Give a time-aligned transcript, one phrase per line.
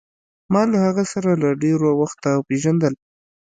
[0.53, 2.93] ما له هغه سره له ډېره وخته پېژندل.